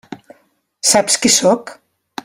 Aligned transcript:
Saps 0.93 1.19
qui 1.25 1.33
sóc? 1.37 1.75